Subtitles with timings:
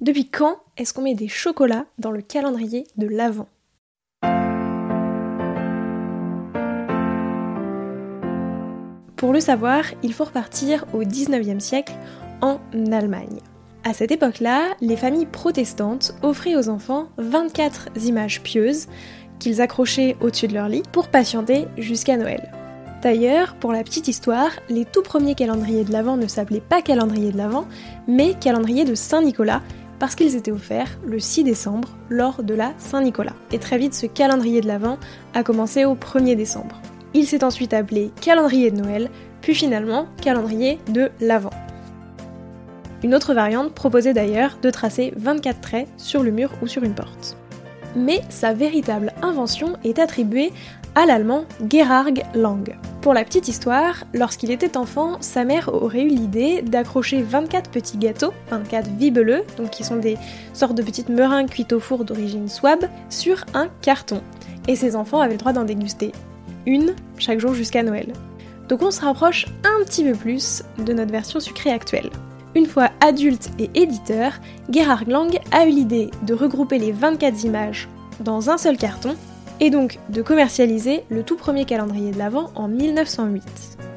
[0.00, 3.48] Depuis quand est-ce qu'on met des chocolats dans le calendrier de l'Avent?
[9.16, 11.92] Pour le savoir, il faut repartir au 19e siècle
[12.40, 13.40] en Allemagne.
[13.84, 18.86] À cette époque-là, les familles protestantes offraient aux enfants 24 images pieuses
[19.38, 22.50] qu'ils accrochaient au-dessus de leur lit pour patienter jusqu'à Noël.
[23.02, 27.32] D'ailleurs, pour la petite histoire, les tout premiers calendriers de l'Avent ne s'appelaient pas calendrier
[27.32, 27.66] de l'Avent,
[28.06, 29.62] mais calendrier de Saint-Nicolas,
[30.00, 33.36] parce qu'ils étaient offerts le 6 décembre lors de la Saint-Nicolas.
[33.52, 34.98] Et très vite, ce calendrier de l'Avent
[35.34, 36.80] a commencé au 1er décembre.
[37.14, 39.10] Il s'est ensuite appelé calendrier de Noël,
[39.42, 41.52] puis finalement calendrier de l'Avent.
[43.02, 46.94] Une autre variante proposait d'ailleurs de tracer 24 traits sur le mur ou sur une
[46.94, 47.36] porte.
[47.94, 50.52] Mais sa véritable invention est attribuée
[51.00, 52.76] à l'allemand Gerhard Lang.
[53.00, 57.96] Pour la petite histoire, lorsqu'il était enfant, sa mère aurait eu l'idée d'accrocher 24 petits
[57.96, 60.18] gâteaux, 24 vibeleux, donc qui sont des
[60.52, 64.20] sortes de petites meringues cuites au four d'origine swab, sur un carton.
[64.68, 66.12] Et ses enfants avaient le droit d'en déguster
[66.66, 68.12] une chaque jour jusqu'à Noël.
[68.68, 72.10] Donc on se rapproche un petit peu plus de notre version sucrée actuelle.
[72.54, 74.32] Une fois adulte et éditeur,
[74.68, 77.88] Gerhard Lang a eu l'idée de regrouper les 24 images
[78.20, 79.16] dans un seul carton
[79.60, 83.42] et donc de commercialiser le tout premier calendrier de l'Avent en 1908.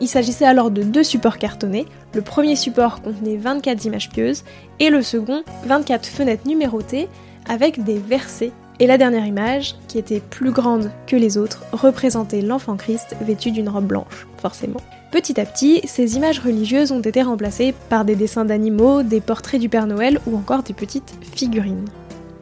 [0.00, 1.86] Il s'agissait alors de deux supports cartonnés.
[2.14, 4.42] Le premier support contenait 24 images pieuses
[4.80, 7.08] et le second 24 fenêtres numérotées
[7.48, 8.52] avec des versets.
[8.80, 13.52] Et la dernière image, qui était plus grande que les autres, représentait l'enfant Christ vêtu
[13.52, 14.80] d'une robe blanche, forcément.
[15.12, 19.60] Petit à petit, ces images religieuses ont été remplacées par des dessins d'animaux, des portraits
[19.60, 21.84] du Père Noël ou encore des petites figurines.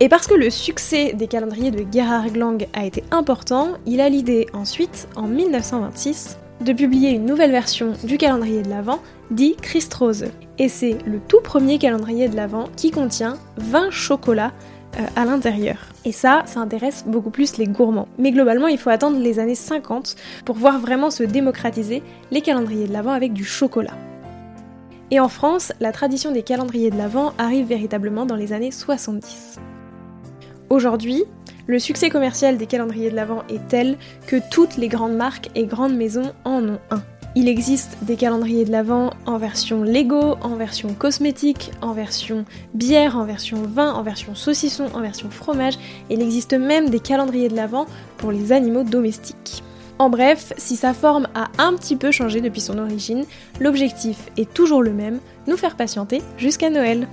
[0.00, 4.08] Et parce que le succès des calendriers de Gerhard Lang a été important, il a
[4.08, 10.26] l'idée ensuite, en 1926, de publier une nouvelle version du calendrier de l'Avent, dit Christrose.
[10.58, 14.52] Et c'est le tout premier calendrier de l'Avent qui contient 20 chocolats
[14.98, 15.78] euh, à l'intérieur.
[16.04, 18.08] Et ça, ça intéresse beaucoup plus les gourmands.
[18.18, 22.86] Mais globalement, il faut attendre les années 50 pour voir vraiment se démocratiser les calendriers
[22.86, 23.96] de l'Avent avec du chocolat.
[25.10, 29.58] Et en France, la tradition des calendriers de l'Avent arrive véritablement dans les années 70.
[30.72, 31.24] Aujourd'hui,
[31.66, 35.66] le succès commercial des calendriers de l'Avent est tel que toutes les grandes marques et
[35.66, 37.02] grandes maisons en ont un.
[37.36, 43.18] Il existe des calendriers de l'Avent en version Lego, en version cosmétique, en version bière,
[43.18, 45.78] en version vin, en version saucisson, en version fromage,
[46.08, 47.84] il existe même des calendriers de l'Avent
[48.16, 49.62] pour les animaux domestiques.
[49.98, 53.26] En bref, si sa forme a un petit peu changé depuis son origine,
[53.60, 57.08] l'objectif est toujours le même, nous faire patienter jusqu'à Noël.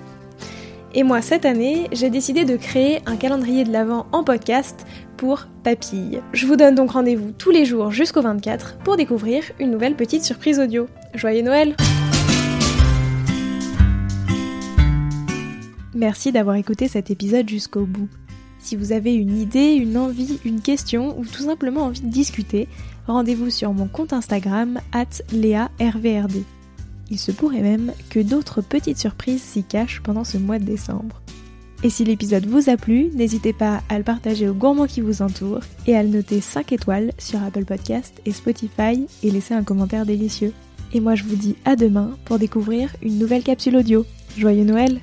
[0.96, 5.46] Et moi, cette année, j'ai décidé de créer un calendrier de l'Avent en podcast pour
[5.64, 6.20] Papille.
[6.34, 10.24] Je vous donne donc rendez-vous tous les jours jusqu'au 24 pour découvrir une nouvelle petite
[10.24, 10.88] surprise audio.
[11.14, 11.76] Joyeux Noël
[15.94, 18.08] Merci d'avoir écouté cet épisode jusqu'au bout.
[18.58, 22.68] Si vous avez une idée, une envie, une question ou tout simplement envie de discuter,
[23.06, 25.22] rendez-vous sur mon compte Instagram at
[27.10, 31.22] il se pourrait même que d'autres petites surprises s'y cachent pendant ce mois de décembre.
[31.82, 35.22] Et si l'épisode vous a plu, n'hésitez pas à le partager aux gourmands qui vous
[35.22, 39.64] entourent et à le noter 5 étoiles sur Apple Podcast et Spotify et laisser un
[39.64, 40.54] commentaire délicieux.
[40.94, 44.06] Et moi je vous dis à demain pour découvrir une nouvelle capsule audio.
[44.38, 45.00] Joyeux Noël